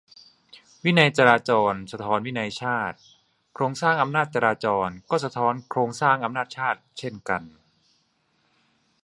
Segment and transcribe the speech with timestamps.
[0.83, 2.97] "วินัยจราจร สะท้อนวินัยชาติ"?
[3.55, 7.43] โครงสร้างอำนาจจราจร ก็สะท้อนโครงสร้างอำนาจชาติ เช่นกัน?